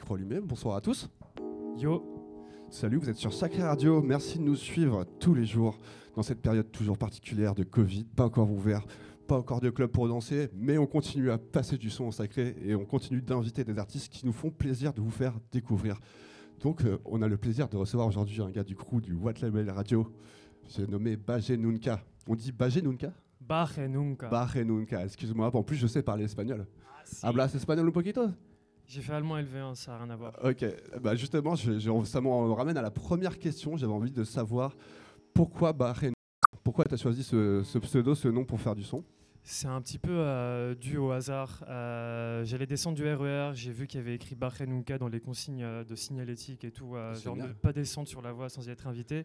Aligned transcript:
micro 0.00 0.14
allumé. 0.14 0.40
Bonsoir 0.40 0.76
à 0.76 0.80
tous. 0.80 1.10
Yo. 1.76 2.02
Salut, 2.70 2.96
vous 2.96 3.10
êtes 3.10 3.16
sur 3.16 3.34
Sacré 3.34 3.62
Radio. 3.62 4.00
Merci 4.00 4.38
de 4.38 4.44
nous 4.44 4.56
suivre 4.56 5.04
tous 5.18 5.34
les 5.34 5.44
jours 5.44 5.78
dans 6.16 6.22
cette 6.22 6.40
période 6.40 6.72
toujours 6.72 6.96
particulière 6.96 7.54
de 7.54 7.64
Covid, 7.64 8.04
pas 8.04 8.24
encore 8.24 8.50
ouvert, 8.50 8.82
pas 9.26 9.36
encore 9.36 9.60
de 9.60 9.68
club 9.68 9.90
pour 9.90 10.08
danser, 10.08 10.48
mais 10.54 10.78
on 10.78 10.86
continue 10.86 11.30
à 11.30 11.36
passer 11.36 11.76
du 11.76 11.90
son 11.90 12.04
au 12.04 12.12
sacré 12.12 12.56
et 12.64 12.74
on 12.74 12.86
continue 12.86 13.20
d'inviter 13.20 13.62
des 13.62 13.78
artistes 13.78 14.10
qui 14.10 14.24
nous 14.24 14.32
font 14.32 14.50
plaisir 14.50 14.94
de 14.94 15.02
vous 15.02 15.10
faire 15.10 15.34
découvrir. 15.52 16.00
Donc, 16.62 16.82
euh, 16.82 16.96
on 17.04 17.20
a 17.20 17.28
le 17.28 17.36
plaisir 17.36 17.68
de 17.68 17.76
recevoir 17.76 18.08
aujourd'hui 18.08 18.40
un 18.40 18.50
gars 18.50 18.64
du 18.64 18.76
crew 18.76 19.02
du 19.02 19.12
What 19.12 19.34
Label 19.42 19.68
Radio. 19.70 20.10
J'ai 20.68 20.86
nommé 20.86 21.18
Bajé 21.18 21.58
Nunca. 21.58 22.00
On 22.26 22.34
dit 22.34 22.52
Bajé 22.52 22.80
Nunca? 22.80 23.12
Baje 23.38 23.86
nunca. 23.86 24.28
Bajé 24.28 24.64
Nunca, 24.64 25.04
excuse-moi. 25.04 25.54
En 25.54 25.62
plus, 25.62 25.76
je 25.76 25.86
sais 25.86 26.02
parler 26.02 26.24
espagnol. 26.24 26.66
Hablas 27.22 27.54
espagnol 27.54 27.88
un 27.88 27.92
poquito? 27.92 28.30
J'ai 28.92 29.02
fait 29.02 29.12
allemand 29.12 29.38
LV1, 29.38 29.76
ça 29.76 29.92
n'a 29.92 29.98
rien 29.98 30.10
à 30.10 30.16
voir. 30.16 30.32
Ok, 30.42 30.64
bah 31.00 31.14
justement, 31.14 31.54
je, 31.54 31.78
je- 31.78 32.04
ça 32.04 32.20
me 32.20 32.28
ramène 32.52 32.76
à 32.76 32.82
la 32.82 32.90
première 32.90 33.38
question. 33.38 33.76
J'avais 33.76 33.92
envie 33.92 34.10
de 34.10 34.24
savoir 34.24 34.74
pourquoi 35.32 35.72
Bahreïn 35.72 36.12
Pourquoi 36.64 36.84
tu 36.86 36.94
as 36.94 36.96
choisi 36.96 37.22
ce, 37.22 37.62
ce 37.62 37.78
pseudo, 37.78 38.16
ce 38.16 38.26
nom 38.26 38.44
pour 38.44 38.60
faire 38.60 38.74
du 38.74 38.82
son? 38.82 39.04
C'est 39.44 39.68
un 39.68 39.80
petit 39.80 40.00
peu 40.00 40.10
euh, 40.10 40.74
dû 40.74 40.96
au 40.98 41.12
hasard. 41.12 41.64
Euh, 41.68 42.44
J'allais 42.44 42.66
descendre 42.66 42.96
du 42.96 43.04
RER, 43.06 43.52
j'ai 43.54 43.70
vu 43.70 43.86
qu'il 43.86 43.98
y 43.98 44.02
avait 44.02 44.16
écrit 44.16 44.36
nunca 44.66 44.98
dans 44.98 45.08
les 45.08 45.20
consignes 45.20 45.62
euh, 45.62 45.84
de 45.84 45.94
signalétique 45.94 46.64
et 46.64 46.72
tout, 46.72 46.96
euh, 46.96 47.14
genre 47.14 47.36
ne 47.36 47.46
pas 47.46 47.72
descendre 47.72 48.08
sur 48.08 48.20
la 48.22 48.32
voie 48.32 48.48
sans 48.48 48.66
y 48.66 48.70
être 48.70 48.88
invité. 48.88 49.24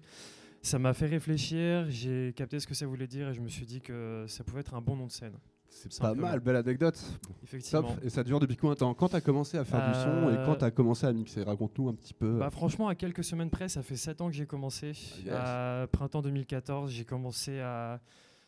Ça 0.61 0.77
m'a 0.77 0.93
fait 0.93 1.07
réfléchir, 1.07 1.87
j'ai 1.89 2.33
capté 2.35 2.59
ce 2.59 2.67
que 2.67 2.75
ça 2.75 2.85
voulait 2.85 3.07
dire 3.07 3.29
et 3.29 3.33
je 3.33 3.41
me 3.41 3.49
suis 3.49 3.65
dit 3.65 3.81
que 3.81 4.25
ça 4.27 4.43
pouvait 4.43 4.61
être 4.61 4.75
un 4.75 4.81
bon 4.81 4.95
nom 4.95 5.07
de 5.07 5.11
scène. 5.11 5.33
C'est 5.77 5.99
pas 6.01 6.13
mal, 6.13 6.39
belle 6.39 6.55
anecdote. 6.55 6.97
Effectivement. 7.43 7.81
Top. 7.89 8.03
Et 8.03 8.09
ça 8.09 8.23
dure 8.23 8.39
depuis 8.39 8.55
combien 8.55 8.73
de 8.75 8.79
temps? 8.79 8.93
Quand 8.93 9.09
tu 9.09 9.15
as 9.17 9.21
commencé 9.21 9.57
à 9.57 9.65
faire 9.65 9.85
du 9.87 9.93
son 9.93 10.29
et 10.29 10.37
Euh, 10.37 10.45
quand 10.45 10.55
tu 10.55 10.63
as 10.65 10.71
commencé 10.71 11.05
à 11.05 11.11
mixer? 11.13 11.43
Raconte-nous 11.43 11.89
un 11.89 11.93
petit 11.93 12.13
peu. 12.13 12.37
Bah, 12.39 12.49
franchement, 12.49 12.87
à 12.87 12.95
quelques 12.95 13.23
semaines 13.25 13.49
près, 13.49 13.67
ça 13.67 13.83
fait 13.83 13.97
7 13.97 14.21
ans 14.21 14.27
que 14.29 14.33
j'ai 14.35 14.45
commencé. 14.45 14.93
yes. 15.25 15.33
À 15.33 15.87
printemps 15.91 16.21
2014, 16.21 16.89
j'ai 16.91 17.03
commencé 17.03 17.59
à, 17.59 17.99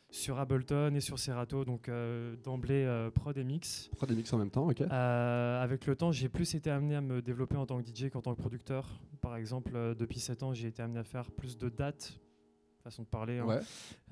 sur 0.10 0.40
Ableton 0.40 0.96
et 0.96 1.02
sur 1.02 1.20
Serato, 1.20 1.66
donc 1.66 1.90
euh, 1.90 2.38
d'emblée 2.46 2.86
euh, 2.86 3.12
prod 3.12 3.38
et 3.38 3.44
mix. 3.44 3.90
Pourquoi 3.90 4.08
des 4.08 4.16
mix 4.16 4.32
en 4.32 4.38
même 4.38 4.50
temps 4.50 4.70
Ok. 4.70 4.80
Euh, 4.82 5.62
avec 5.64 5.86
le 5.86 5.96
temps, 5.98 6.14
j'ai 6.14 6.30
plus 6.30 6.56
été 6.56 6.70
amené 6.72 6.96
à 6.96 7.02
me 7.02 7.22
développer 7.22 7.58
en 7.58 7.66
tant 7.66 7.82
que 7.82 7.86
DJ 7.88 8.10
qu'en 8.10 8.22
tant 8.22 8.34
que 8.34 8.40
producteur. 8.40 8.88
Par 9.22 9.36
exemple, 9.36 9.74
euh, 9.76 9.94
depuis 9.94 10.20
7 10.22 10.44
ans, 10.44 10.54
j'ai 10.54 10.70
été 10.70 10.82
amené 10.82 11.00
à 11.00 11.04
faire 11.04 11.30
plus 11.30 11.58
de 11.58 11.68
dates, 11.68 12.20
façon 12.90 13.04
de 13.04 13.08
parler. 13.08 13.40
hein. 13.40 13.60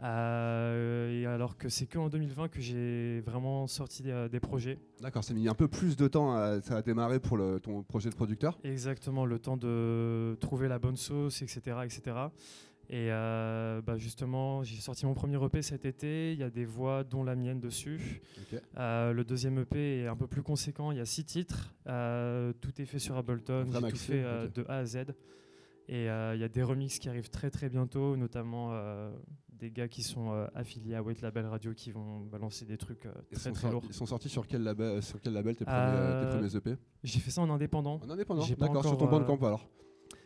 Euh, 0.04 1.22
et 1.22 1.26
alors 1.26 1.58
que 1.58 1.70
c'est 1.70 1.86
qu'en 1.88 2.10
2020 2.10 2.50
que 2.50 2.62
j'ai 2.62 3.22
vraiment 3.22 3.68
sorti 3.68 4.04
des, 4.04 4.28
des 4.30 4.40
projets. 4.40 4.78
D'accord, 5.02 5.24
ça 5.24 5.34
a 5.34 5.36
mis 5.36 5.48
un 5.48 5.54
peu 5.54 5.68
plus 5.68 5.96
de 5.96 6.08
temps, 6.08 6.36
à, 6.36 6.62
ça 6.62 6.78
a 6.78 6.82
démarré 6.82 7.20
pour 7.20 7.38
le, 7.38 7.60
ton 7.60 7.84
projet 7.84 8.10
de 8.10 8.16
producteur. 8.16 8.58
Exactement, 8.64 9.26
le 9.26 9.40
temps 9.40 9.58
de 9.58 10.38
trouver 10.42 10.68
la 10.68 10.80
bonne 10.80 10.98
sauce, 10.98 11.42
etc. 11.42 11.78
etc. 11.84 12.02
Et 12.88 13.08
euh, 13.10 13.82
bah, 13.82 13.98
justement, 13.98 14.64
j'ai 14.64 14.76
sorti 14.80 15.08
mon 15.08 15.16
premier 15.16 15.44
EP 15.44 15.64
cet 15.64 15.86
été. 15.86 16.34
Il 16.34 16.40
y 16.40 16.44
a 16.44 16.52
des 16.52 16.66
voix, 16.66 17.04
dont 17.04 17.24
la 17.24 17.36
mienne 17.36 17.60
dessus. 17.60 18.22
Euh, 18.78 19.12
le 19.12 19.24
deuxième 19.24 19.58
EP 19.58 20.02
est 20.02 20.08
un 20.08 20.16
peu 20.16 20.28
plus 20.28 20.44
conséquent. 20.44 20.92
Il 20.92 21.00
y 21.00 21.02
a 21.02 21.06
six 21.06 21.24
titres. 21.26 21.74
Euh, 21.88 22.54
tout 22.62 22.80
est 22.80 22.86
fait 22.86 23.00
sur 23.00 23.18
Ableton. 23.18 23.66
J'ai 23.74 23.90
tout 23.90 23.96
fait 23.96 24.24
euh, 24.24 24.48
de 24.50 24.64
A 24.70 24.78
à 24.78 24.86
Z. 24.86 24.98
Et 25.88 26.10
euh, 26.10 26.34
il 26.36 26.42
y 26.42 26.44
a 26.44 26.48
des 26.50 26.64
remixes 26.64 27.00
qui 27.00 27.10
arrivent 27.10 27.30
très 27.30 27.50
très 27.52 27.70
bientôt, 27.70 28.18
notamment 28.18 28.70
euh, 28.72 29.12
des 29.54 29.70
gars 29.70 29.88
qui 29.88 30.02
sont 30.02 30.32
euh, 30.32 30.48
affiliés 30.56 30.96
à 30.96 31.04
White 31.04 31.22
Label 31.22 31.46
Radio 31.46 31.74
qui 31.74 31.92
vont 31.92 32.22
balancer 32.22 32.66
des 32.66 32.78
trucs 32.78 33.08
très 33.34 33.52
très 33.52 33.72
lourds. 33.72 33.84
ils 33.88 33.94
sont 33.94 34.08
sortis 34.08 34.30
sur 34.30 34.48
quel 34.48 34.64
label, 34.64 35.04
sur 35.04 35.22
quel 35.22 35.34
label 35.34 35.56
tes, 35.56 35.64
premiers, 35.66 36.22
tes 36.24 36.38
premiers 36.38 36.56
EP 36.56 36.76
J'ai 37.04 37.20
fait 37.20 37.30
ça 37.32 37.42
en 37.42 37.50
indépendant. 37.52 38.00
En 38.04 38.10
indépendant 38.10 38.46
D'accord, 38.58 38.84
sur 38.84 38.98
ton 38.98 39.06
bandcamp 39.08 39.38
alors. 39.46 39.70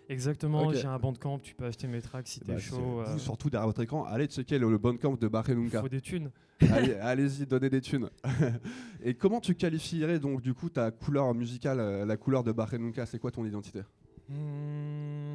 Exactement, 0.07 0.71
j'ai 0.73 0.87
un 0.87 0.97
bandcamp, 0.97 1.37
tu 1.37 1.53
peux 1.53 1.65
acheter 1.65 1.87
mes 1.87 2.01
tracks 2.01 2.27
si 2.27 2.39
Bah, 2.39 2.55
t'es 2.55 2.61
c'est- 2.61 2.69
chaud. 2.71 3.03
vous, 3.05 3.19
surtout 3.19 3.51
derrière 3.51 3.67
votre 3.67 3.81
écran, 3.83 4.05
allez 4.05 4.25
checker 4.25 4.57
le, 4.57 4.67
le 4.71 4.77
bandcamp 4.79 5.15
de 5.17 5.27
Bahreïnunca. 5.27 5.81
faut 5.81 5.87
des 5.89 6.01
thunes. 6.01 6.31
Allez- 6.61 6.95
Allez-y, 7.01 7.45
donnez 7.45 7.69
des 7.69 7.81
thunes. 7.81 8.09
Et 9.03 9.13
comment 9.13 9.39
tu 9.39 9.53
qualifierais 9.53 10.17
donc 10.17 10.41
du 10.41 10.55
coup 10.55 10.69
ta 10.69 10.89
couleur 10.89 11.31
musicale, 11.35 12.05
la 12.07 12.17
couleur 12.17 12.43
de 12.43 12.51
Bahreïnunca 12.51 13.05
C'est 13.05 13.19
quoi 13.19 13.29
ton 13.29 13.45
identité? 13.45 13.81
Hmm, 14.29 15.28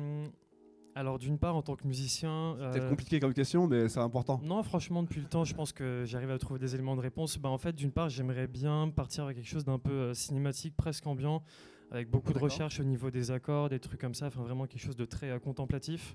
alors 0.95 1.19
d'une 1.19 1.39
part, 1.39 1.57
en 1.57 1.63
tant 1.63 1.77
que 1.77 1.87
musicien... 1.87 2.55
C'est 2.59 2.71
peut-être 2.71 2.85
euh, 2.85 2.89
compliqué 2.91 3.21
comme 3.21 3.35
question, 3.35 3.67
mais 3.67 3.89
c'est 3.89 4.01
important. 4.01 4.41
Non, 4.45 4.63
franchement, 4.63 5.03
depuis 5.03 5.21
le 5.21 5.27
temps, 5.27 5.45
je 5.45 5.55
pense 5.55 5.73
que 5.73 6.05
j'arrive 6.07 6.31
à 6.31 6.39
trouver 6.39 6.61
des 6.61 6.75
éléments 6.75 6.97
de 6.97 7.01
réponse. 7.01 7.37
Bah, 7.39 7.49
en 7.49 7.59
fait, 7.59 7.75
d'une 7.75 7.91
part, 7.91 8.09
j'aimerais 8.09 8.47
bien 8.47 8.91
partir 8.91 9.25
avec 9.25 9.37
quelque 9.37 9.49
chose 9.49 9.65
d'un 9.65 9.79
peu 9.79 9.91
euh, 9.91 10.15
cinématique, 10.15 10.75
presque 10.77 11.07
ambiant, 11.07 11.43
avec 11.91 12.11
beaucoup 12.11 12.29
de 12.29 12.35
D'accord. 12.35 12.51
recherche 12.51 12.81
au 12.81 12.85
niveau 12.85 13.11
des 13.11 13.31
accords, 13.31 13.69
des 13.69 13.81
trucs 13.81 14.01
comme 14.01 14.15
ça, 14.15 14.27
enfin 14.27 14.43
vraiment 14.43 14.67
quelque 14.67 14.83
chose 14.83 14.97
de 14.97 15.05
très 15.05 15.31
euh, 15.31 15.39
contemplatif. 15.39 16.15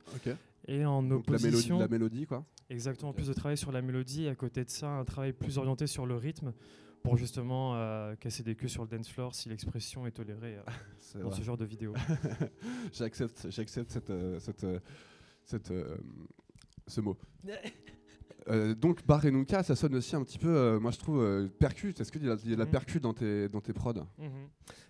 Et 0.67 0.85
en 0.85 1.03
Donc 1.03 1.27
la 1.27 1.33
mélodie, 1.33 1.47
opposition, 1.47 1.79
la 1.79 1.87
mélodie 1.87 2.25
quoi. 2.25 2.45
exactement, 2.69 3.11
Ok. 3.11 3.17
plus 3.17 3.27
de 3.27 3.33
travail 3.33 3.57
sur 3.57 3.71
la 3.71 3.81
mélodie, 3.81 4.27
à 4.27 4.35
côté 4.35 4.63
de 4.63 4.69
ça, 4.69 4.89
un 4.89 5.05
travail 5.05 5.33
plus 5.33 5.57
orienté 5.57 5.87
sur 5.87 6.05
le 6.05 6.15
rythme, 6.15 6.53
pour 7.03 7.17
justement 7.17 7.75
euh, 7.75 8.15
casser 8.15 8.43
des 8.43 8.55
queues 8.55 8.67
sur 8.67 8.83
le 8.83 8.89
dance 8.89 9.09
floor, 9.09 9.33
si 9.33 9.49
l'expression 9.49 10.05
est 10.07 10.11
tolérée 10.11 10.57
euh, 10.57 10.63
dans 11.21 11.29
vrai. 11.29 11.37
ce 11.39 11.43
genre 11.43 11.57
de 11.57 11.65
vidéo. 11.65 11.93
J'accepte, 12.93 13.47
j'accepte 13.49 13.91
cette, 13.91 14.09
euh, 14.09 14.39
cette, 14.39 14.65
cette, 15.43 15.73
ce 16.87 17.01
mot. 17.01 17.17
Donc 18.79 19.05
Bahreïnunca, 19.05 19.61
ça 19.61 19.75
sonne 19.75 19.95
aussi 19.95 20.15
un 20.15 20.23
petit 20.23 20.39
peu, 20.39 20.79
moi 20.79 20.89
je 20.91 20.97
trouve, 20.97 21.21
euh, 21.21 21.47
percu. 21.47 21.93
Est-ce 21.99 22.11
qu'il 22.11 22.25
y 22.25 22.29
a, 22.29 22.35
il 22.43 22.49
y 22.49 22.53
a 22.53 22.55
de 22.55 22.59
la 22.59 22.65
Mhm. 22.65 22.71
percu 22.71 22.99
dans 22.99 23.13
tes, 23.13 23.47
dans 23.47 23.61
tes 23.61 23.73
prods? 23.73 23.93
Mhm. 24.17 24.49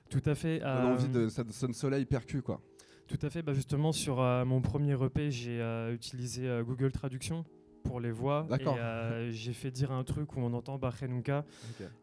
Tout 0.09 0.21
à 0.25 0.33
fait. 0.35 0.61
On 0.63 0.67
a 0.67 0.85
envie 0.85 1.09
de, 1.09 1.27
ça 1.27 1.43
sonne 1.51 1.73
soleil 1.73 2.05
percu 2.05 2.41
quoi. 2.41 2.61
Tout 3.07 3.17
à 3.21 3.29
fait. 3.29 3.41
Bah 3.41 3.53
justement, 3.53 3.91
sur 3.91 4.17
mon 4.45 4.61
premier 4.61 4.93
EP, 5.03 5.29
j'ai 5.31 5.59
utilisé 5.93 6.61
Google 6.65 6.91
Traduction 6.91 7.43
pour 7.83 7.99
les 7.99 8.11
voix. 8.11 8.47
Et 8.59 8.67
euh, 8.67 9.31
j'ai 9.31 9.53
fait 9.53 9.71
dire 9.71 9.91
un 9.91 10.03
truc 10.03 10.35
où 10.35 10.39
on 10.39 10.53
entend 10.53 10.77
Bahreïnunca. 10.77 11.45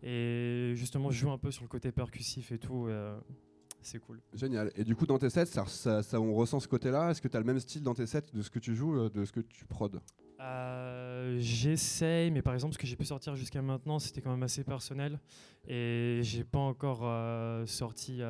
Et 0.02 0.72
justement, 0.74 1.10
je 1.10 1.18
joue 1.18 1.30
un 1.30 1.38
peu 1.38 1.50
sur 1.50 1.62
le 1.64 1.68
côté 1.68 1.92
percussif 1.92 2.52
et 2.52 2.58
tout. 2.58 2.86
euh, 2.86 3.18
c'est 3.82 4.00
cool. 4.00 4.20
Génial. 4.34 4.72
Et 4.74 4.82
du 4.82 4.96
coup, 4.96 5.06
dans 5.06 5.18
tes 5.18 5.30
sets, 5.30 5.46
ça, 5.46 5.64
ça- 5.66 6.02
ça- 6.02 6.20
on 6.20 6.34
ressent 6.34 6.58
ce 6.58 6.66
côté-là? 6.66 7.10
Est-ce 7.10 7.22
que 7.22 7.28
tu 7.28 7.36
as 7.36 7.40
le 7.40 7.46
même 7.46 7.60
style 7.60 7.82
dans 7.84 7.94
tes 7.94 8.06
sets 8.06 8.22
de 8.34 8.42
ce 8.42 8.50
que 8.50 8.58
tu 8.58 8.74
joues, 8.74 8.96
euh, 8.98 9.08
de 9.10 9.24
ce 9.24 9.30
que 9.30 9.38
tu 9.40 9.64
prods 9.64 9.90
Euh, 10.40 11.36
J'essaye, 11.38 12.30
mais 12.32 12.42
par 12.42 12.54
exemple, 12.54 12.74
ce 12.74 12.78
que 12.78 12.86
j'ai 12.86 12.96
pu 12.96 13.04
sortir 13.04 13.36
jusqu'à 13.36 13.62
maintenant, 13.62 13.98
c'était 14.00 14.20
quand 14.20 14.30
même 14.32 14.42
assez 14.42 14.64
personnel. 14.64 15.20
Et 15.68 16.18
j'ai 16.22 16.42
pas 16.44 16.58
encore 16.58 17.04
sorti 17.68 18.20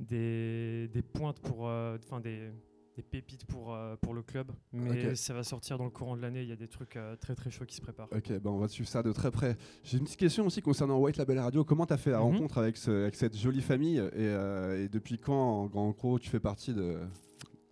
des, 0.00 0.88
des 0.92 1.02
pointes 1.02 1.40
pour. 1.40 1.64
Enfin, 1.64 2.20
des, 2.20 2.50
des 2.96 3.02
pépites 3.02 3.44
pour, 3.44 3.74
euh, 3.74 3.94
pour 4.00 4.14
le 4.14 4.22
club. 4.22 4.50
Mais 4.72 5.14
ça 5.14 5.34
va 5.34 5.42
sortir 5.44 5.76
dans 5.78 5.84
le 5.84 5.90
courant 5.90 6.16
de 6.16 6.22
l'année. 6.22 6.42
Il 6.42 6.48
y 6.48 6.52
a 6.52 6.56
des 6.56 6.66
trucs 6.68 6.96
euh, 6.96 7.14
très 7.16 7.34
très 7.34 7.50
chauds 7.50 7.66
qui 7.66 7.76
se 7.76 7.82
préparent. 7.82 8.08
Ok, 8.10 8.28
ben 8.40 8.50
on 8.50 8.58
va 8.58 8.68
suivre 8.68 8.88
ça 8.88 9.02
de 9.02 9.12
très 9.12 9.30
près. 9.30 9.56
J'ai 9.84 9.98
une 9.98 10.04
petite 10.04 10.18
question 10.18 10.46
aussi 10.46 10.62
concernant 10.62 10.98
White 10.98 11.18
Label 11.18 11.38
Radio. 11.38 11.62
Comment 11.64 11.84
tu 11.86 11.92
as 11.92 11.98
fait 11.98 12.10
la 12.10 12.18
Mhm. 12.18 12.24
rencontre 12.24 12.58
avec, 12.58 12.76
ce- 12.78 12.90
avec 13.02 13.14
cette 13.14 13.36
jolie 13.36 13.60
famille 13.60 13.98
et, 13.98 14.02
euh, 14.14 14.82
et 14.84 14.88
depuis 14.88 15.18
quand, 15.18 15.70
en, 15.74 15.78
en 15.78 15.90
gros, 15.90 16.18
tu 16.18 16.30
fais 16.30 16.40
partie 16.40 16.72
de, 16.72 16.98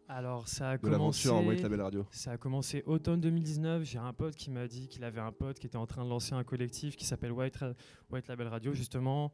Alors, 0.09 0.47
ça 0.47 0.71
a 0.71 0.77
de 0.77 0.83
commencé. 0.83 1.31
White 1.31 1.63
Label 1.63 1.81
Radio? 1.81 2.07
Ça 2.11 2.33
a 2.33 2.37
commencé 2.37 2.83
automne 2.87 3.21
2019. 3.23 3.83
J'ai 3.85 3.99
un 3.99 4.13
pote 4.13 4.35
qui 4.37 4.51
m'a 4.51 4.69
dit 4.69 4.89
qu'il 4.89 5.03
avait 5.05 5.21
un 5.23 5.33
pote 5.33 5.59
qui 5.59 5.67
était 5.67 5.77
en 5.79 5.87
train 5.87 6.05
de 6.05 6.11
lancer 6.11 6.35
un 6.35 6.45
collectif 6.45 6.97
qui 6.97 7.07
s'appelle 7.07 7.33
White, 7.33 7.57
Ra- 7.57 7.73
White 8.11 8.29
Label 8.29 8.49
Radio, 8.49 8.75
justement. 8.75 9.33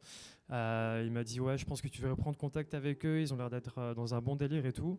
Euh, 0.51 1.03
il 1.05 1.11
m'a 1.11 1.23
dit 1.25 1.41
Ouais, 1.41 1.57
je 1.57 1.65
pense 1.65 1.81
que 1.81 1.89
tu 1.89 2.01
devrais 2.01 2.15
prendre 2.15 2.37
contact 2.37 2.73
avec 2.73 3.05
eux. 3.05 3.19
Ils 3.19 3.33
ont 3.33 3.37
l'air 3.37 3.49
d'être 3.49 3.93
dans 3.93 4.15
un 4.15 4.21
bon 4.21 4.37
délire 4.37 4.65
et 4.65 4.73
tout. 4.73 4.97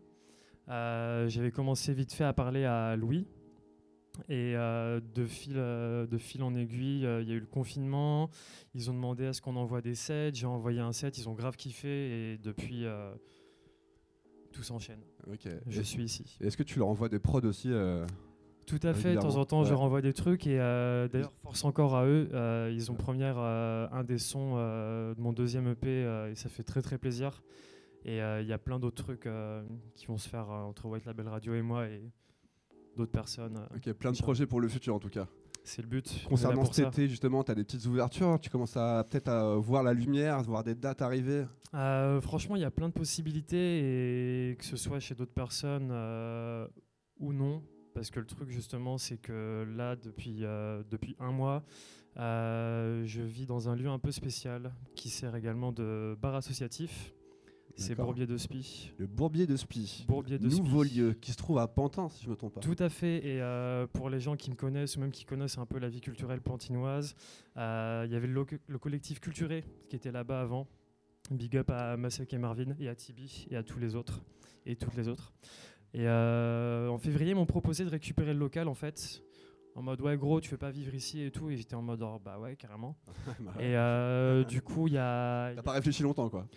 Euh, 0.69 1.27
J'avais 1.27 1.51
commencé 1.51 1.93
vite 1.93 2.13
fait 2.13 2.23
à 2.23 2.33
parler 2.33 2.65
à 2.65 2.95
Louis. 2.95 3.27
Et 4.29 4.53
euh, 4.55 4.99
de, 5.15 5.25
fil, 5.25 5.53
euh, 5.57 6.05
de 6.05 6.17
fil 6.19 6.43
en 6.43 6.53
aiguille, 6.53 7.03
euh, 7.05 7.21
il 7.23 7.27
y 7.27 7.31
a 7.31 7.35
eu 7.35 7.39
le 7.39 7.47
confinement. 7.47 8.29
Ils 8.75 8.91
ont 8.91 8.93
demandé 8.93 9.25
à 9.25 9.33
ce 9.33 9.41
qu'on 9.41 9.55
envoie 9.55 9.81
des 9.81 9.95
sets. 9.95 10.31
J'ai 10.35 10.45
envoyé 10.45 10.79
un 10.79 10.91
set. 10.91 11.17
Ils 11.17 11.27
ont 11.27 11.33
grave 11.33 11.55
kiffé. 11.57 12.33
Et 12.33 12.37
depuis, 12.37 12.85
tout 14.51 14.63
s'enchaîne. 14.63 15.01
Ok. 15.31 15.47
Je 15.67 15.81
Et- 15.81 15.83
suis 15.83 16.03
ici. 16.03 16.37
Est-ce 16.41 16.57
que 16.57 16.63
tu 16.63 16.77
leur 16.79 16.87
envoies 16.89 17.09
des 17.09 17.19
prods 17.19 17.41
aussi 17.41 17.69
Tout 18.67 18.79
à 18.83 18.93
fait, 18.93 19.15
de 19.15 19.19
temps 19.19 19.35
en 19.37 19.45
temps, 19.45 19.63
je 19.63 19.69
Ouais. 19.69 19.71
leur 19.71 19.81
envoie 19.81 20.01
des 20.01 20.13
trucs 20.13 20.45
et 20.47 20.57
d'ailleurs, 20.57 21.33
force 21.41 21.63
encore 21.65 21.95
à 21.95 22.05
eux. 22.05 22.29
ils 22.71 22.91
ont 22.91 22.95
première 22.95 23.35
euh, 23.39 23.87
un 23.91 24.03
des 24.03 24.19
sons 24.19 24.55
de 24.57 25.19
mon 25.19 25.33
deuxième 25.33 25.67
EP 25.69 25.89
et 26.31 26.35
ça 26.35 26.49
fait 26.49 26.63
très 26.63 26.81
très 26.83 26.97
plaisir. 26.99 27.41
Et 28.05 28.21
euh, 28.21 28.41
il 28.41 28.47
y 28.47 28.53
a 28.53 28.57
plein 28.57 28.79
d'autres 28.79 29.01
trucs 29.03 29.25
euh, 29.25 29.63
qui 29.95 30.05
vont 30.07 30.17
se 30.17 30.27
faire 30.27 30.49
euh, 30.51 30.63
entre 30.63 30.85
White 30.87 31.05
Label 31.05 31.27
Radio 31.27 31.53
et 31.55 31.61
moi 31.61 31.87
et 31.87 32.01
d'autres 32.97 33.11
personnes. 33.11 33.57
euh, 33.57 33.75
Ok, 33.77 33.91
plein 33.93 34.11
de 34.11 34.17
projets 34.17 34.45
pour 34.45 34.59
le 34.59 34.67
futur 34.67 34.95
en 34.95 34.99
tout 34.99 35.09
cas. 35.09 35.27
C'est 35.63 35.81
le 35.81 35.87
but. 35.87 36.25
Concernant 36.27 36.65
cet 36.65 36.73
ça. 36.75 36.87
été, 36.89 37.07
justement, 37.07 37.41
tu 37.41 37.51
as 37.51 37.55
des 37.55 37.63
petites 37.63 37.85
ouvertures, 37.85 38.37
tu 38.41 38.49
commences 38.49 38.75
à 38.75 39.05
peut-être 39.09 39.29
à 39.29 39.55
voir 39.55 39.81
la 39.81 39.93
lumière, 39.93 40.41
voir 40.43 40.61
des 40.65 40.75
dates 40.75 41.01
arriver. 41.01 41.45
Euh, 41.73 42.19
franchement, 42.19 42.57
il 42.57 42.61
y 42.61 42.65
a 42.65 42.71
plein 42.71 42.89
de 42.89 42.93
possibilités 42.93 44.49
et 44.51 44.55
que 44.57 44.65
ce 44.65 44.75
soit 44.75 44.99
chez 44.99 45.15
d'autres 45.15 45.31
personnes 45.33 45.89
euh, 45.91 46.67
ou 47.17 47.31
non. 47.31 47.63
Parce 47.95 48.09
que 48.09 48.19
le 48.19 48.25
truc, 48.25 48.49
justement, 48.49 48.97
c'est 48.97 49.17
que 49.17 49.65
là, 49.77 49.95
depuis, 49.95 50.39
euh, 50.43 50.83
depuis 50.89 51.15
un 51.19 51.31
mois, 51.31 51.63
euh, 52.17 53.03
je 53.05 53.21
vis 53.21 53.45
dans 53.45 53.69
un 53.69 53.75
lieu 53.75 53.87
un 53.87 53.99
peu 53.99 54.11
spécial 54.11 54.73
qui 54.95 55.09
sert 55.09 55.33
également 55.35 55.71
de 55.71 56.17
bar 56.21 56.35
associatif. 56.35 57.13
C'est. 57.75 57.95
Bourbier 57.95 58.27
de 58.27 58.37
Spi. 58.37 58.91
Le 58.97 59.07
Bourbier 59.07 59.47
de 59.47 59.55
Spi. 59.55 60.05
Bourbier 60.07 60.37
de 60.37 60.47
Nouveau 60.47 60.83
lieu 60.83 61.13
qui 61.13 61.31
se 61.31 61.37
trouve 61.37 61.57
à 61.57 61.67
Pantin, 61.67 62.09
si 62.09 62.23
je 62.23 62.29
me 62.29 62.35
trompe 62.35 62.53
pas. 62.53 62.61
Tout 62.61 62.75
à 62.79 62.89
fait. 62.89 63.17
Et 63.25 63.41
euh, 63.41 63.87
pour 63.87 64.09
les 64.09 64.19
gens 64.19 64.35
qui 64.35 64.51
me 64.51 64.55
connaissent 64.55 64.95
ou 64.97 64.99
même 64.99 65.11
qui 65.11 65.25
connaissent 65.25 65.57
un 65.57 65.65
peu 65.65 65.79
la 65.79 65.89
vie 65.89 66.01
culturelle 66.01 66.41
pantinoise, 66.41 67.15
euh, 67.57 68.03
il 68.05 68.13
y 68.13 68.15
avait 68.15 68.27
le, 68.27 68.45
collectif 68.79 69.19
Culturé 69.19 69.63
qui 69.89 69.95
était 69.95 70.11
là-bas 70.11 70.41
avant. 70.41 70.67
Big 71.31 71.55
up 71.57 71.69
à 71.71 71.97
Masek 71.97 72.33
et 72.33 72.37
Marvin 72.37 72.75
et 72.79 72.89
à 72.89 72.95
Tibi 72.95 73.47
et 73.49 73.55
à 73.55 73.63
tous 73.63 73.79
les 73.79 73.95
autres 73.95 74.21
et 74.65 74.75
toutes 74.75 74.95
les 74.95 75.07
autres. 75.07 75.33
Et 75.93 76.07
euh, 76.07 76.89
en 76.89 76.97
février, 76.97 77.31
ils 77.31 77.35
m'ont 77.35 77.45
proposé 77.45 77.85
de 77.85 77.89
récupérer 77.89 78.33
le 78.33 78.39
local 78.39 78.67
en 78.67 78.73
fait. 78.73 79.23
En 79.75 79.81
mode 79.81 80.01
ouais 80.01 80.17
gros 80.17 80.39
tu 80.39 80.51
veux 80.51 80.57
pas 80.57 80.69
vivre 80.69 80.93
ici 80.93 81.23
et 81.23 81.31
tout 81.31 81.49
et 81.49 81.57
j'étais 81.57 81.73
en 81.73 81.81
mode 81.81 82.03
oh, 82.03 82.21
bah 82.23 82.37
ouais 82.37 82.55
carrément 82.55 82.95
Bah, 83.39 83.53
et 83.57 83.75
euh, 83.75 84.43
du 84.43 84.61
coup 84.61 84.87
il 84.87 84.93
y 84.93 84.97
a 84.99 85.51
T'as 85.55 85.63
pas 85.63 85.71
réfléchi 85.71 86.03
longtemps, 86.03 86.29
quoi. 86.29 86.47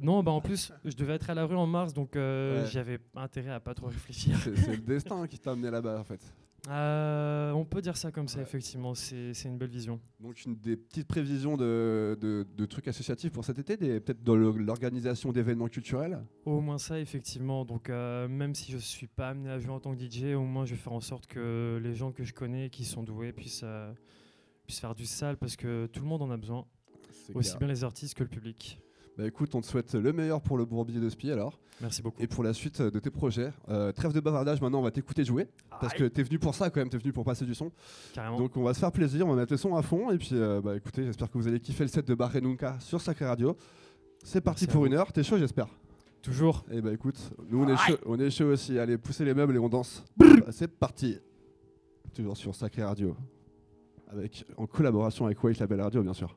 Non 0.00 0.22
bah 0.22 0.30
en 0.32 0.40
plus 0.40 0.72
je 0.84 0.94
devais 0.94 1.14
être 1.14 1.30
à 1.30 1.34
la 1.34 1.44
rue 1.46 1.56
en 1.56 1.66
mars 1.66 1.92
donc 1.94 2.16
euh, 2.16 2.62
Ouais. 2.62 2.70
j'avais 2.70 2.98
intérêt 3.16 3.50
à 3.50 3.60
pas 3.60 3.74
trop 3.74 3.86
réfléchir 3.86 4.36
C'est 4.38 4.76
le 4.76 4.78
destin 4.78 5.26
qui 5.26 5.38
t'a 5.38 5.52
amené 5.52 5.70
là-bas, 5.70 5.98
en 6.00 6.04
fait. 6.04 6.20
Euh, 6.68 7.52
on 7.52 7.64
peut 7.64 7.80
dire 7.80 7.96
ça 7.96 8.10
comme 8.10 8.28
ça, 8.28 8.38
Ouais. 8.38 8.42
effectivement, 8.42 8.92
c'est 8.94 9.32
une 9.44 9.56
belle 9.56 9.70
vision. 9.70 10.00
Donc, 10.20 10.44
une 10.44 10.56
des 10.56 10.76
petites 10.76 11.06
prévisions 11.06 11.56
de, 11.56 12.18
de- 12.20 12.44
de 12.56 12.66
trucs 12.66 12.88
associatifs 12.88 13.32
pour 13.32 13.44
cet 13.44 13.58
été, 13.58 13.76
peut-être 14.00 14.22
dans 14.22 14.34
l'organisation 14.34 15.32
d'événements 15.32 15.68
culturels? 15.68 16.18
Au 16.44 16.60
moins 16.60 16.76
ça, 16.78 16.98
effectivement. 17.00 17.64
Donc, 17.64 17.88
euh, 17.88 18.28
même 18.28 18.54
si 18.54 18.72
je 18.72 18.78
suis 18.78 19.06
pas 19.06 19.30
amené 19.30 19.50
à 19.50 19.58
jouer 19.58 19.70
en 19.72 19.80
tant 19.80 19.94
que 19.94 20.00
DJ, 20.04 20.34
au 20.34 20.42
moins 20.42 20.66
je 20.66 20.72
vais 20.74 20.80
faire 20.80 20.92
en 20.92 21.00
sorte 21.00 21.26
que 21.26 21.80
les 21.82 21.94
gens 21.94 22.10
que 22.12 22.24
je 22.24 22.34
connais, 22.34 22.68
qui 22.70 22.84
sont 22.84 23.02
doués, 23.04 23.32
puissent, 23.32 23.62
euh, 23.64 23.90
puissent 24.66 24.80
faire 24.80 24.94
du 24.96 25.06
sale 25.06 25.36
parce 25.38 25.56
que 25.56 25.86
tout 25.86 26.00
le 26.02 26.06
monde 26.08 26.22
en 26.22 26.30
a 26.30 26.36
besoin, 26.36 26.66
aussi 27.34 27.50
clair. 27.50 27.58
bien 27.60 27.68
les 27.68 27.84
artistes 27.84 28.14
que 28.14 28.24
le 28.24 28.28
public. 28.28 28.78
Bah 29.18 29.26
écoute, 29.26 29.52
on 29.56 29.60
te 29.60 29.66
souhaite 29.66 29.94
le 29.96 30.12
meilleur 30.12 30.40
pour 30.40 30.56
le 30.56 30.64
Bourbier 30.64 31.00
de 31.00 31.08
Spi 31.08 31.32
alors, 31.32 31.58
Merci 31.80 32.02
beaucoup. 32.02 32.22
et 32.22 32.28
pour 32.28 32.44
la 32.44 32.52
suite 32.54 32.80
de 32.80 33.00
tes 33.00 33.10
projets. 33.10 33.52
Euh, 33.68 33.90
trêve 33.90 34.12
de 34.12 34.20
bavardage, 34.20 34.60
maintenant 34.60 34.78
on 34.78 34.82
va 34.82 34.92
t'écouter 34.92 35.24
jouer, 35.24 35.48
parce 35.80 35.92
que 35.94 36.04
t'es 36.04 36.22
venu 36.22 36.38
pour 36.38 36.54
ça 36.54 36.70
quand 36.70 36.78
même, 36.78 36.88
t'es 36.88 36.98
venu 36.98 37.12
pour 37.12 37.24
passer 37.24 37.44
du 37.44 37.52
son. 37.52 37.72
Carrément. 38.14 38.38
Donc 38.38 38.56
on 38.56 38.62
va 38.62 38.74
se 38.74 38.78
faire 38.78 38.92
plaisir, 38.92 39.26
on 39.26 39.30
va 39.30 39.40
mettre 39.40 39.52
le 39.52 39.56
son 39.56 39.74
à 39.74 39.82
fond, 39.82 40.12
et 40.12 40.18
puis 40.18 40.30
euh, 40.34 40.60
bah 40.62 40.76
écoutez, 40.76 41.04
j'espère 41.04 41.28
que 41.28 41.36
vous 41.36 41.48
allez 41.48 41.58
kiffer 41.58 41.82
le 41.82 41.88
set 41.88 42.06
de 42.06 42.14
Barre 42.14 42.40
Nunca 42.40 42.76
sur 42.78 43.00
Sacré 43.00 43.24
Radio. 43.24 43.56
C'est 44.22 44.40
parti 44.40 44.66
Merci 44.66 44.72
pour 44.72 44.86
une 44.86 44.94
heure, 44.94 45.12
t'es 45.12 45.24
chaud 45.24 45.36
j'espère? 45.36 45.66
Toujours. 46.22 46.64
Et 46.70 46.80
bah 46.80 46.92
écoute, 46.92 47.18
nous 47.50 47.64
on 47.64 47.68
est 47.68 47.76
chaud, 47.76 47.96
on 48.06 48.20
est 48.20 48.30
chaud 48.30 48.52
aussi, 48.52 48.78
allez 48.78 48.98
poussez 48.98 49.24
les 49.24 49.34
meubles 49.34 49.56
et 49.56 49.58
on 49.58 49.68
danse. 49.68 50.04
Bah, 50.16 50.26
C'est 50.52 50.68
parti 50.70 51.18
Toujours 52.14 52.36
sur 52.36 52.54
Sacré 52.54 52.84
Radio, 52.84 53.16
avec, 54.12 54.44
en 54.56 54.68
collaboration 54.68 55.26
avec 55.26 55.42
White 55.42 55.58
Label 55.58 55.80
Radio 55.80 56.04
bien 56.04 56.14
sûr. 56.14 56.36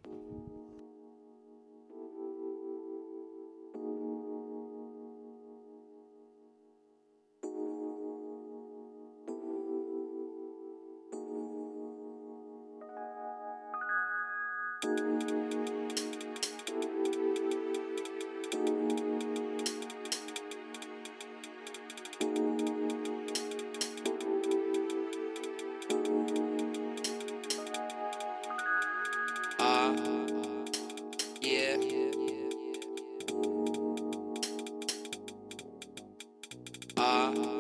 Ah, 37.14 37.51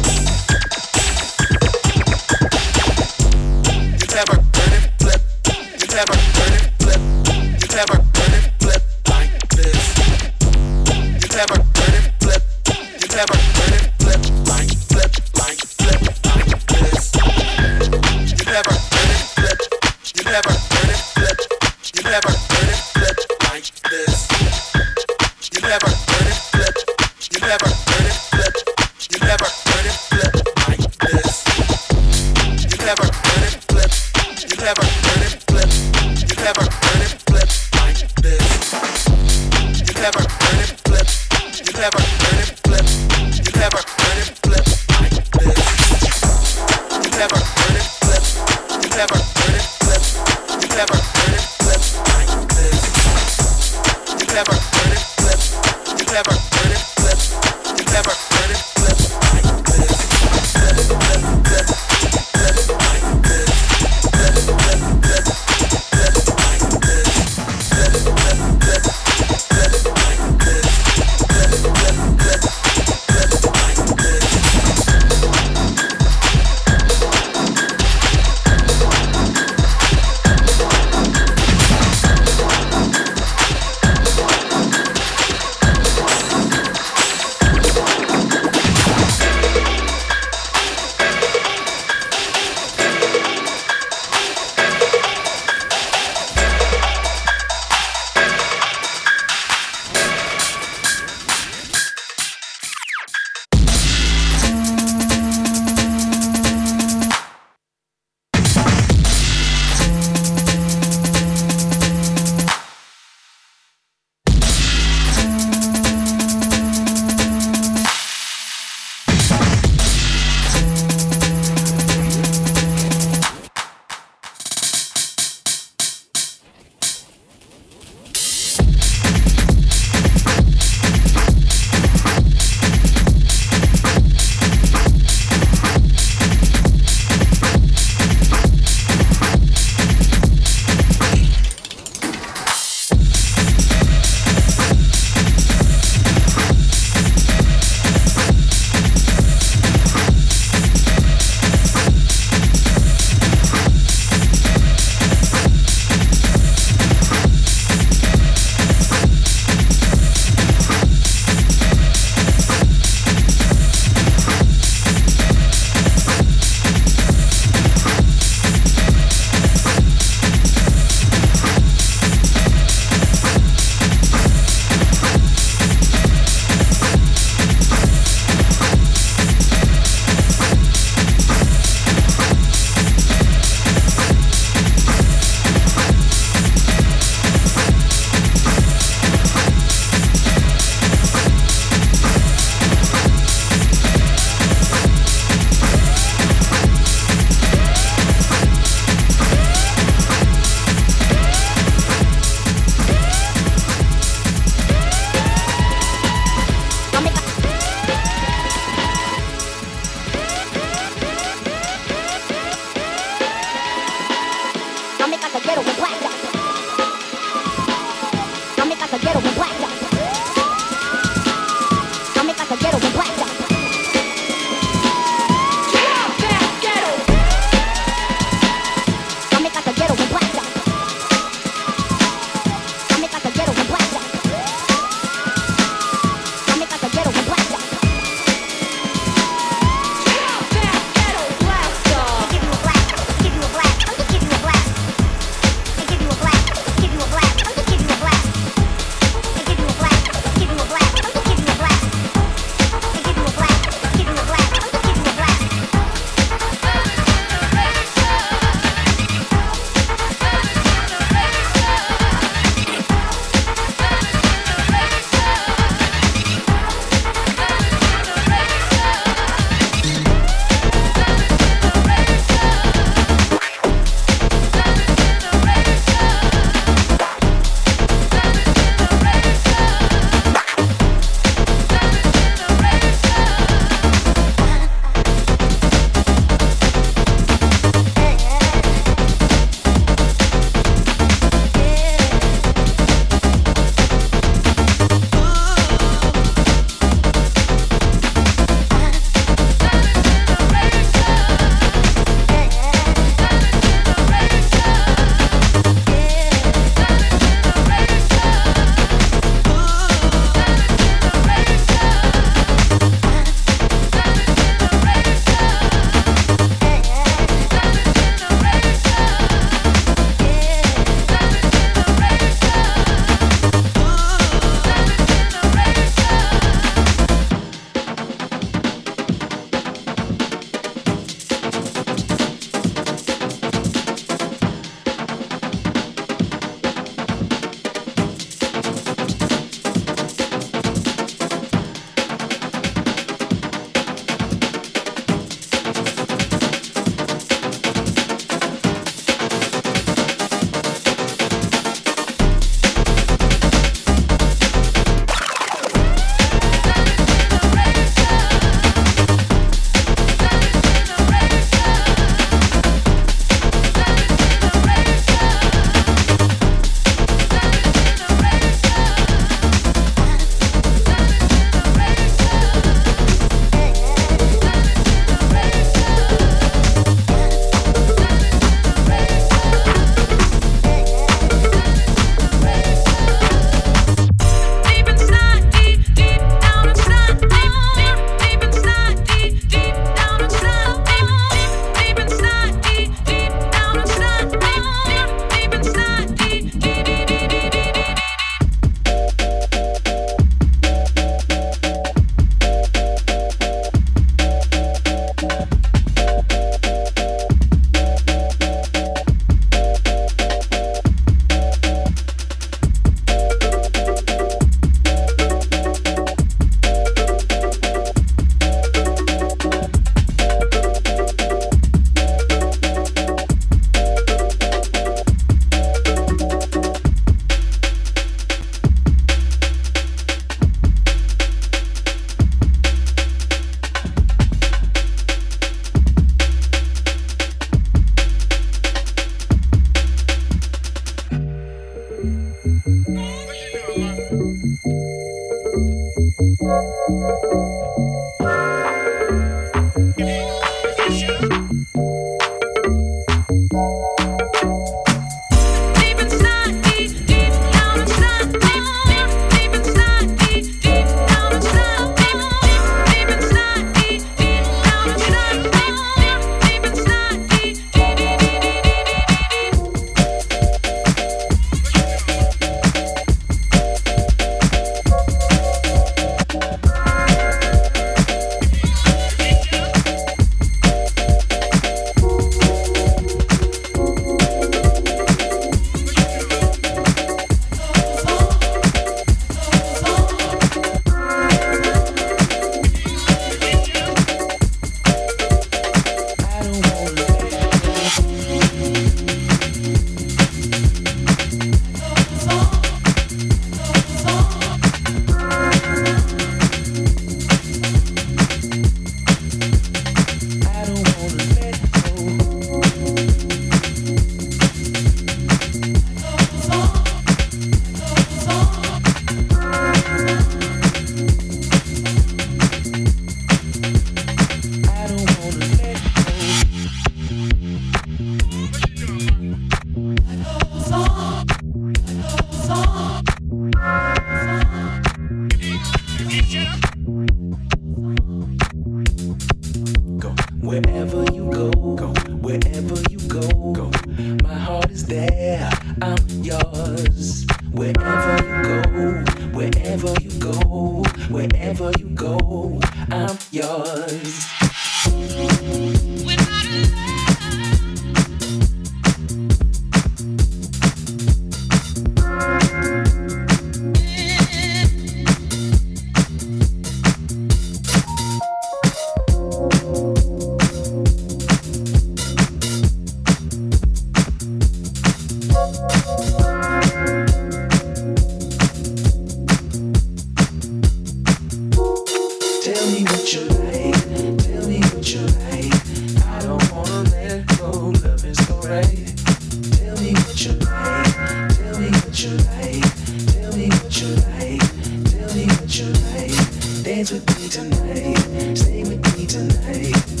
with 596.89 597.19
me 597.19 597.29
tonight, 597.29 598.35
stay 598.35 598.63
with 598.63 598.97
me 598.97 599.05
tonight. 599.05 600.00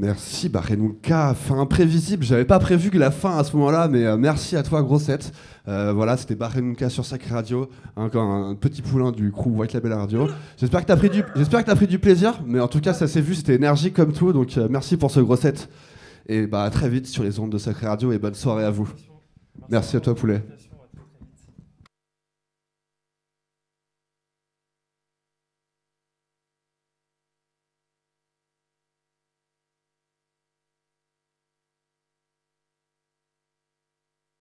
Merci, 0.00 0.48
bah 0.48 0.60
Renouka, 0.60 1.34
fin 1.34 1.58
imprévisible. 1.58 2.22
J'avais 2.22 2.44
pas 2.44 2.60
prévu 2.60 2.88
que 2.88 2.98
la 2.98 3.10
fin 3.10 3.36
à 3.36 3.42
ce 3.42 3.56
moment-là, 3.56 3.88
mais 3.88 4.04
euh, 4.04 4.16
merci 4.16 4.54
à 4.54 4.62
toi, 4.62 4.80
Grossette. 4.80 5.32
Euh, 5.66 5.92
voilà, 5.92 6.16
c'était 6.16 6.36
Barenouka 6.36 6.88
sur 6.88 7.04
Sacré 7.04 7.34
Radio, 7.34 7.68
encore 7.96 8.22
un 8.22 8.54
petit 8.54 8.80
poulain 8.80 9.10
du 9.10 9.32
crew 9.32 9.48
White 9.48 9.72
Label 9.72 9.94
Radio. 9.94 10.28
J'espère 10.56 10.82
que 10.82 10.86
t'as 10.86 10.96
pris 10.96 11.10
du, 11.10 11.24
pris 11.24 11.86
du 11.88 11.98
plaisir, 11.98 12.40
mais 12.46 12.60
en 12.60 12.68
tout 12.68 12.80
cas, 12.80 12.92
ça 12.92 13.08
s'est 13.08 13.20
vu, 13.20 13.34
c'était 13.34 13.56
énergique 13.56 13.94
comme 13.94 14.12
tout, 14.12 14.32
donc 14.32 14.56
euh, 14.56 14.68
merci 14.70 14.96
pour 14.96 15.10
ce 15.10 15.18
Grossette. 15.18 15.68
Et 16.28 16.46
bah 16.46 16.62
à 16.62 16.70
très 16.70 16.88
vite 16.88 17.08
sur 17.08 17.24
les 17.24 17.40
ondes 17.40 17.50
de 17.50 17.58
Sacré 17.58 17.88
Radio 17.88 18.12
et 18.12 18.18
bonne 18.20 18.34
soirée 18.34 18.64
à 18.64 18.70
vous. 18.70 18.88
Merci 19.68 19.96
à 19.96 20.00
toi, 20.00 20.14
poulet. 20.14 20.44